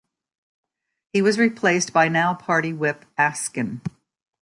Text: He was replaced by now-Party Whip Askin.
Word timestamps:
He 1.13 1.21
was 1.21 1.37
replaced 1.37 1.93
by 1.93 2.07
now-Party 2.07 2.73
Whip 2.73 3.05
Askin. 3.19 3.81